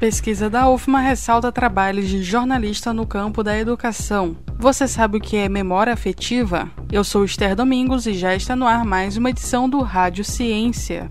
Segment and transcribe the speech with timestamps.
[0.00, 4.34] Pesquisa da UFMA ressalta trabalhos de jornalista no campo da educação.
[4.58, 6.70] Você sabe o que é memória afetiva?
[6.90, 11.10] Eu sou Esther Domingos e já está no ar mais uma edição do Rádio Ciência.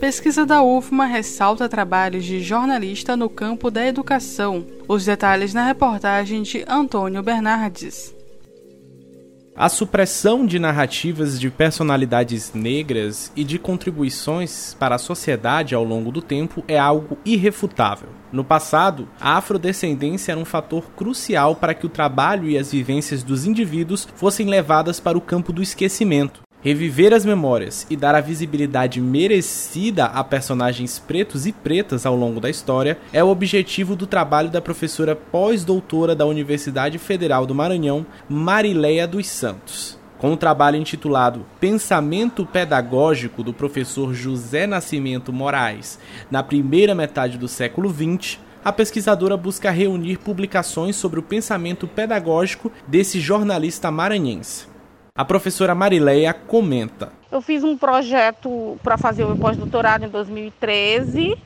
[0.00, 4.64] Pesquisa da UFMA ressalta trabalhos de jornalista no campo da educação.
[4.86, 8.14] Os detalhes na reportagem de Antônio Bernardes.
[9.56, 16.12] A supressão de narrativas de personalidades negras e de contribuições para a sociedade ao longo
[16.12, 18.10] do tempo é algo irrefutável.
[18.30, 23.22] No passado, a afrodescendência era um fator crucial para que o trabalho e as vivências
[23.22, 26.45] dos indivíduos fossem levadas para o campo do esquecimento.
[26.66, 32.40] Reviver as memórias e dar a visibilidade merecida a personagens pretos e pretas ao longo
[32.40, 38.04] da história é o objetivo do trabalho da professora pós-doutora da Universidade Federal do Maranhão,
[38.28, 39.96] Marileia dos Santos.
[40.18, 47.46] Com o trabalho intitulado Pensamento Pedagógico do professor José Nascimento Moraes, na primeira metade do
[47.46, 54.74] século XX, a pesquisadora busca reunir publicações sobre o pensamento pedagógico desse jornalista maranhense.
[55.16, 57.10] A professora Marileia comenta.
[57.32, 61.38] Eu fiz um projeto para fazer o pós-doutorado em 2013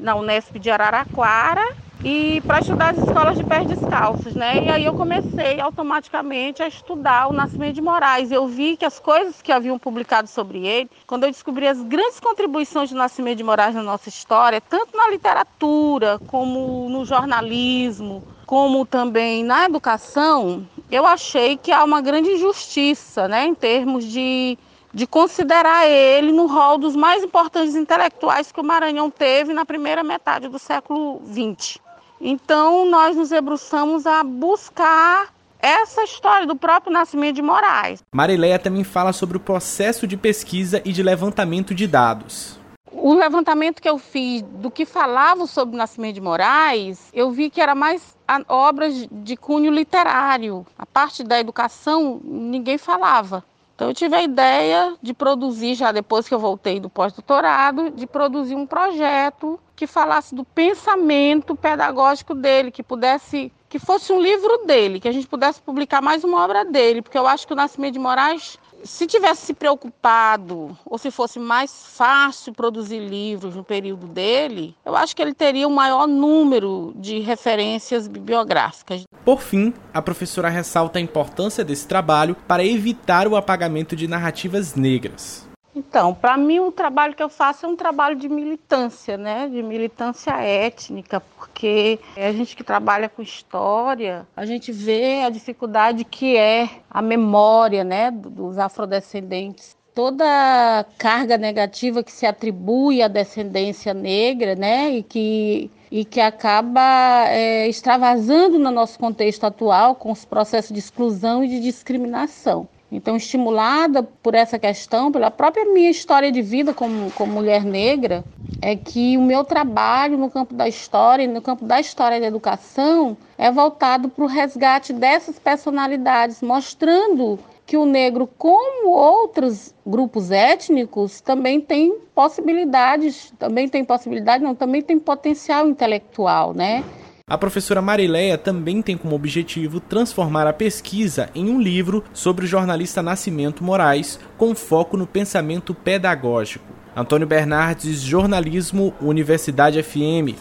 [0.00, 1.74] na Unesp de Araraquara
[2.04, 4.64] e para estudar as escolas de pés descalços, né?
[4.64, 8.30] E aí eu comecei automaticamente a estudar o Nascimento de Moraes.
[8.30, 12.20] Eu vi que as coisas que haviam publicado sobre ele, quando eu descobri as grandes
[12.20, 18.86] contribuições do Nascimento de Moraes na nossa história, tanto na literatura como no jornalismo, como
[18.86, 24.56] também na educação, eu achei que há uma grande injustiça, né, em termos de,
[24.92, 30.02] de considerar ele no rol dos mais importantes intelectuais que o Maranhão teve na primeira
[30.02, 31.78] metade do século XX.
[32.18, 35.28] Então, nós nos debruçamos a buscar
[35.60, 38.02] essa história do próprio nascimento de Moraes.
[38.10, 42.57] Marileia também fala sobre o processo de pesquisa e de levantamento de dados.
[42.92, 47.50] O levantamento que eu fiz do que falava sobre o nascimento de Moraes, eu vi
[47.50, 48.16] que era mais
[48.48, 50.66] obras de cunho literário.
[50.78, 53.44] A parte da educação ninguém falava.
[53.74, 58.08] Então eu tive a ideia de produzir, já depois que eu voltei do pós-doutorado, de
[58.08, 64.64] produzir um projeto que falasse do pensamento pedagógico dele, que pudesse, que fosse um livro
[64.66, 67.56] dele, que a gente pudesse publicar mais uma obra dele, porque eu acho que o
[67.56, 73.64] Nascimento de Moraes se tivesse se preocupado ou se fosse mais fácil produzir livros no
[73.64, 79.02] período dele, eu acho que ele teria um maior número de referências bibliográficas.
[79.24, 84.74] Por fim, a professora ressalta a importância desse trabalho para evitar o apagamento de narrativas
[84.74, 85.47] negras.
[85.78, 89.48] Então, para mim o trabalho que eu faço é um trabalho de militância, né?
[89.48, 96.04] De militância étnica, porque a gente que trabalha com história, a gente vê a dificuldade
[96.04, 99.76] que é a memória, né, dos afrodescendentes.
[99.94, 107.24] Toda carga negativa que se atribui à descendência negra, né, e que e que acaba
[107.28, 112.68] é, extravasando no nosso contexto atual com os processos de exclusão e de discriminação.
[112.90, 118.24] Então, estimulada por essa questão, pela própria minha história de vida como, como mulher negra,
[118.62, 123.16] é que o meu trabalho no campo da história no campo da história da educação
[123.36, 131.20] é voltado para o resgate dessas personalidades, mostrando que o negro, como outros grupos étnicos,
[131.20, 136.82] também tem possibilidades, também tem possibilidade, não, também tem potencial intelectual, né?
[137.28, 142.48] A professora Marileia também tem como objetivo transformar a pesquisa em um livro sobre o
[142.48, 146.64] jornalista Nascimento Moraes, com foco no pensamento pedagógico.
[146.96, 150.40] Antônio Bernardes, Jornalismo, Universidade FM.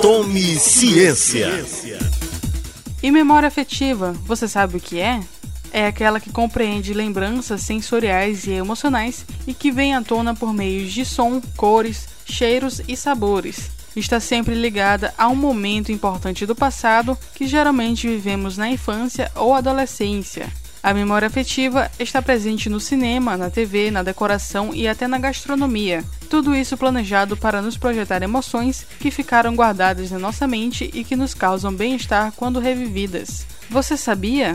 [0.00, 1.48] Tome ciência.
[3.02, 5.20] E memória afetiva, você sabe o que é?
[5.70, 10.90] É aquela que compreende lembranças sensoriais e emocionais e que vem à tona por meios
[10.90, 17.16] de som, cores, cheiros e sabores está sempre ligada a um momento importante do passado
[17.34, 20.48] que geralmente vivemos na infância ou adolescência.
[20.82, 26.04] A memória afetiva está presente no cinema, na TV, na decoração e até na gastronomia.
[26.30, 31.16] Tudo isso planejado para nos projetar emoções que ficaram guardadas na nossa mente e que
[31.16, 33.44] nos causam bem-estar quando revividas.
[33.68, 34.54] Você sabia?